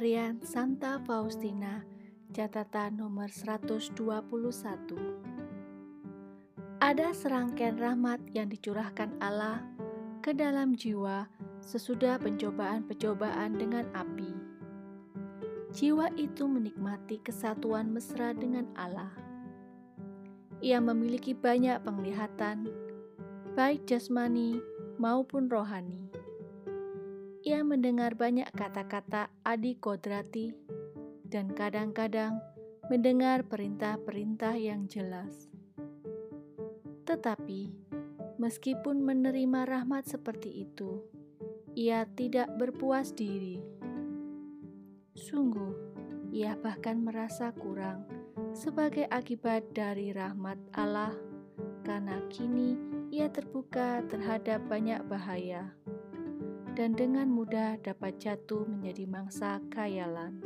[0.00, 1.84] Harian Santa Faustina,
[2.32, 3.92] catatan nomor 121.
[6.80, 9.60] Ada serangkaian rahmat yang dicurahkan Allah
[10.24, 11.28] ke dalam jiwa
[11.60, 14.32] sesudah pencobaan-pencobaan dengan api.
[15.76, 19.12] Jiwa itu menikmati kesatuan mesra dengan Allah.
[20.64, 22.72] Ia memiliki banyak penglihatan,
[23.52, 24.64] baik jasmani
[24.96, 26.08] maupun rohani
[27.40, 30.52] ia mendengar banyak kata-kata Adi Kodrati
[31.24, 32.36] dan kadang-kadang
[32.92, 35.48] mendengar perintah-perintah yang jelas.
[37.08, 37.72] Tetapi,
[38.36, 41.00] meskipun menerima rahmat seperti itu,
[41.72, 43.56] ia tidak berpuas diri.
[45.16, 45.72] Sungguh,
[46.36, 48.04] ia bahkan merasa kurang
[48.52, 51.16] sebagai akibat dari rahmat Allah,
[51.88, 52.76] karena kini
[53.08, 55.72] ia terbuka terhadap banyak bahaya
[56.80, 60.40] dan dengan mudah dapat jatuh menjadi mangsa kayalan.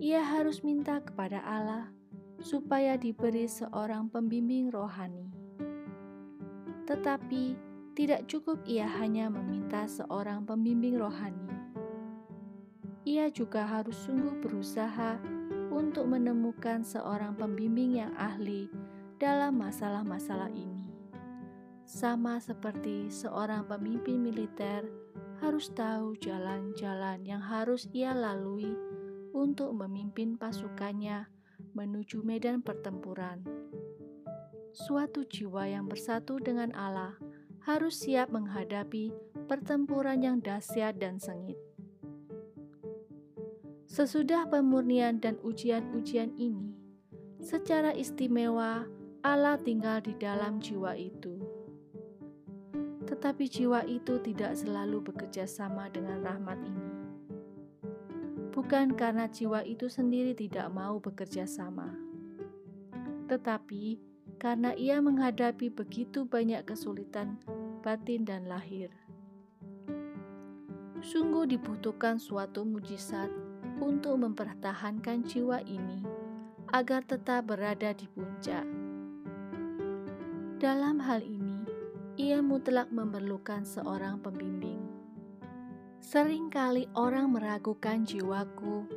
[0.00, 1.92] Ia harus minta kepada Allah
[2.40, 5.28] supaya diberi seorang pembimbing rohani.
[6.88, 7.60] Tetapi
[7.92, 11.52] tidak cukup ia hanya meminta seorang pembimbing rohani.
[13.04, 15.20] Ia juga harus sungguh berusaha
[15.68, 18.72] untuk menemukan seorang pembimbing yang ahli
[19.20, 20.77] dalam masalah-masalah ini
[21.88, 24.84] sama seperti seorang pemimpin militer
[25.40, 28.76] harus tahu jalan-jalan yang harus ia lalui
[29.32, 31.24] untuk memimpin pasukannya
[31.72, 33.40] menuju medan pertempuran.
[34.76, 37.16] Suatu jiwa yang bersatu dengan Allah
[37.64, 39.08] harus siap menghadapi
[39.48, 41.56] pertempuran yang dahsyat dan sengit.
[43.88, 46.76] Sesudah pemurnian dan ujian-ujian ini,
[47.40, 48.84] secara istimewa
[49.24, 51.37] Allah tinggal di dalam jiwa itu
[53.18, 56.86] tetapi jiwa itu tidak selalu bekerja sama dengan rahmat ini.
[58.54, 61.98] Bukan karena jiwa itu sendiri tidak mau bekerja sama,
[63.26, 63.98] tetapi
[64.38, 67.42] karena ia menghadapi begitu banyak kesulitan
[67.82, 68.94] batin dan lahir.
[71.02, 73.34] Sungguh dibutuhkan suatu mujizat
[73.82, 76.06] untuk mempertahankan jiwa ini
[76.70, 78.62] agar tetap berada di puncak.
[80.62, 81.37] Dalam hal ini,
[82.18, 84.82] ia mutlak memerlukan seorang pembimbing.
[86.02, 88.90] Seringkali orang meragukan jiwaku,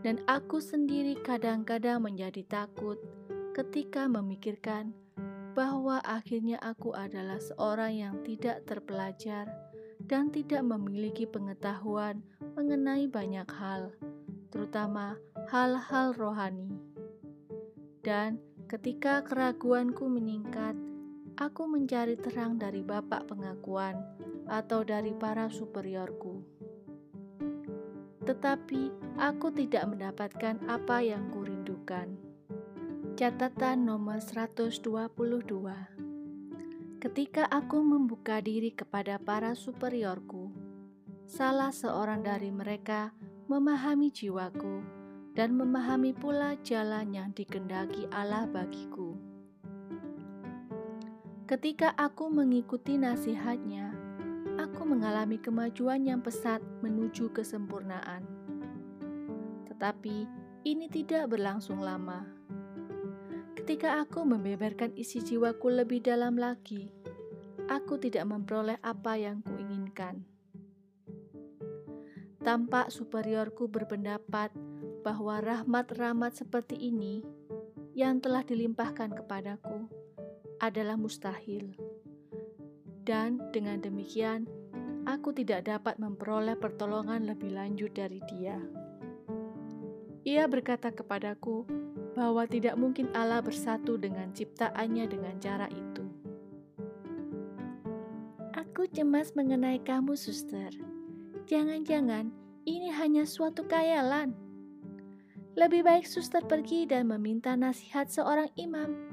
[0.00, 2.96] dan aku sendiri kadang-kadang menjadi takut
[3.52, 4.96] ketika memikirkan
[5.52, 9.52] bahwa akhirnya aku adalah seorang yang tidak terpelajar
[10.08, 12.24] dan tidak memiliki pengetahuan
[12.56, 13.92] mengenai banyak hal,
[14.48, 15.20] terutama
[15.52, 16.72] hal-hal rohani.
[18.00, 20.76] Dan ketika keraguanku meningkat,
[21.36, 24.00] aku mencari terang dari Bapak pengakuan
[24.48, 26.40] atau dari para superiorku.
[28.24, 28.82] Tetapi
[29.20, 32.16] aku tidak mendapatkan apa yang kurindukan.
[33.16, 34.80] Catatan nomor 122
[36.96, 40.50] Ketika aku membuka diri kepada para superiorku,
[41.28, 43.12] salah seorang dari mereka
[43.46, 44.82] memahami jiwaku
[45.36, 49.25] dan memahami pula jalan yang dikendaki Allah bagiku.
[51.46, 53.94] Ketika aku mengikuti nasihatnya,
[54.58, 58.26] aku mengalami kemajuan yang pesat menuju kesempurnaan.
[59.70, 60.26] Tetapi
[60.66, 62.26] ini tidak berlangsung lama.
[63.54, 66.90] Ketika aku membeberkan isi jiwaku lebih dalam lagi,
[67.70, 70.26] aku tidak memperoleh apa yang kuinginkan.
[72.42, 74.50] Tampak superiorku berpendapat
[75.06, 77.22] bahwa rahmat-rahmat seperti ini
[77.94, 80.05] yang telah dilimpahkan kepadaku
[80.60, 81.72] adalah mustahil.
[83.06, 84.50] Dan dengan demikian,
[85.06, 88.58] aku tidak dapat memperoleh pertolongan lebih lanjut dari dia.
[90.26, 91.62] Ia berkata kepadaku
[92.18, 96.02] bahwa tidak mungkin Allah bersatu dengan ciptaannya dengan cara itu.
[98.58, 100.74] Aku cemas mengenai kamu, suster.
[101.46, 102.34] Jangan-jangan
[102.66, 104.34] ini hanya suatu kayalan.
[105.54, 109.05] Lebih baik suster pergi dan meminta nasihat seorang imam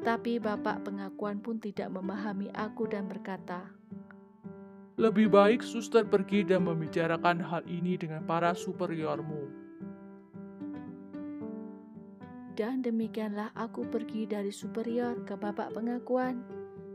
[0.00, 3.68] tetapi bapak pengakuan pun tidak memahami aku dan berkata,
[4.96, 9.52] Lebih baik suster pergi dan membicarakan hal ini dengan para superiormu.
[12.56, 16.48] Dan demikianlah aku pergi dari superior ke bapak pengakuan,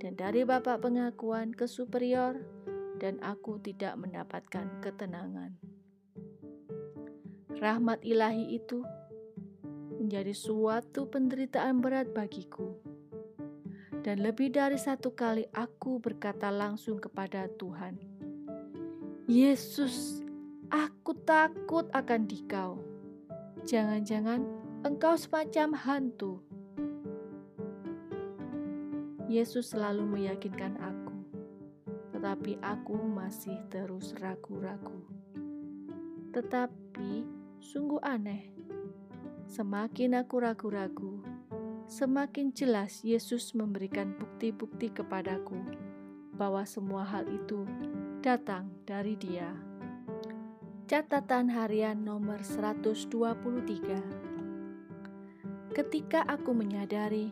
[0.00, 2.40] dan dari bapak pengakuan ke superior,
[2.96, 5.52] dan aku tidak mendapatkan ketenangan.
[7.60, 8.80] Rahmat ilahi itu
[9.96, 12.85] menjadi suatu penderitaan berat bagiku.
[14.06, 17.98] Dan lebih dari satu kali aku berkata langsung kepada Tuhan,
[19.26, 20.22] Yesus,
[20.70, 22.78] aku takut akan dikau.
[23.66, 24.46] Jangan-jangan
[24.86, 26.38] engkau semacam hantu.
[29.26, 31.18] Yesus selalu meyakinkan aku,
[32.14, 35.02] tetapi aku masih terus ragu-ragu.
[36.30, 37.26] Tetapi
[37.58, 38.54] sungguh aneh,
[39.50, 41.25] semakin aku ragu-ragu,
[41.86, 45.54] semakin jelas Yesus memberikan bukti-bukti kepadaku
[46.34, 47.62] bahwa semua hal itu
[48.20, 49.54] datang dari Dia.
[50.86, 53.14] Catatan harian nomor 123
[55.74, 57.30] Ketika aku menyadari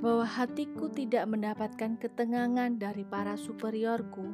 [0.00, 4.32] bahwa hatiku tidak mendapatkan ketenangan dari para superiorku,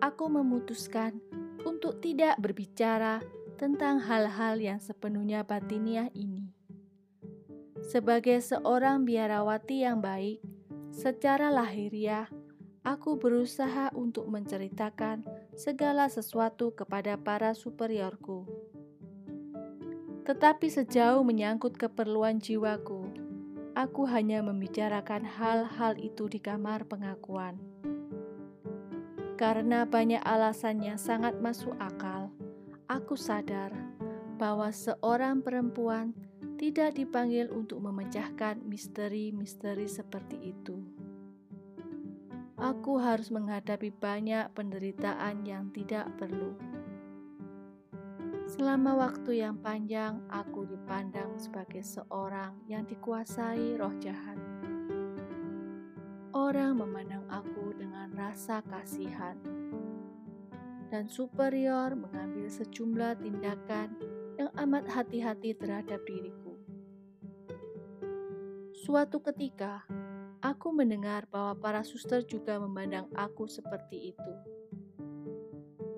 [0.00, 1.20] aku memutuskan
[1.64, 3.20] untuk tidak berbicara
[3.60, 6.43] tentang hal-hal yang sepenuhnya batiniah ini.
[7.84, 10.40] Sebagai seorang biarawati yang baik,
[10.88, 12.32] secara lahiriah,
[12.80, 15.20] aku berusaha untuk menceritakan
[15.52, 18.48] segala sesuatu kepada para superiorku.
[20.24, 23.04] Tetapi sejauh menyangkut keperluan jiwaku,
[23.76, 27.60] aku hanya membicarakan hal-hal itu di kamar pengakuan.
[29.36, 32.32] Karena banyak alasan yang sangat masuk akal,
[32.88, 33.76] aku sadar
[34.40, 36.16] bahwa seorang perempuan
[36.56, 40.80] tidak dipanggil untuk memecahkan misteri-misteri seperti itu.
[42.54, 46.54] Aku harus menghadapi banyak penderitaan yang tidak perlu
[48.44, 54.36] Selama waktu yang panjang, aku dipandang sebagai seorang yang dikuasai roh jahat.
[56.36, 59.32] Orang memandang aku dengan rasa kasihan,
[60.92, 63.96] dan superior mengambil sejumlah tindakan
[64.36, 66.43] yang amat hati-hati terhadap diriku.
[68.84, 69.80] Suatu ketika,
[70.44, 74.32] aku mendengar bahwa para suster juga memandang aku seperti itu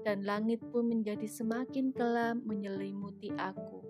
[0.07, 3.83] dan langit pun menjadi semakin kelam menyelimuti aku.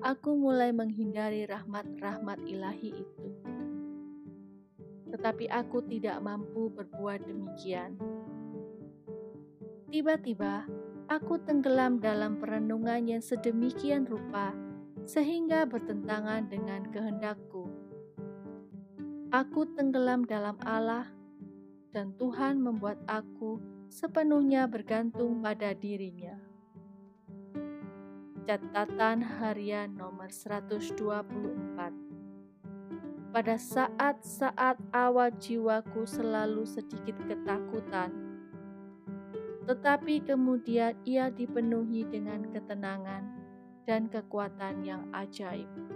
[0.00, 3.28] Aku mulai menghindari rahmat-rahmat ilahi itu.
[5.12, 8.00] Tetapi aku tidak mampu berbuat demikian.
[9.92, 10.64] Tiba-tiba,
[11.12, 14.61] aku tenggelam dalam perenungan yang sedemikian rupa
[15.02, 17.66] sehingga bertentangan dengan kehendakku.
[19.32, 21.08] Aku tenggelam dalam Allah,
[21.92, 26.36] dan Tuhan membuat aku sepenuhnya bergantung pada dirinya.
[28.42, 30.98] Catatan harian nomor 124
[33.32, 38.12] Pada saat-saat awal jiwaku selalu sedikit ketakutan,
[39.64, 43.41] tetapi kemudian ia dipenuhi dengan ketenangan
[43.84, 45.91] dan kekuatan yang ajaib.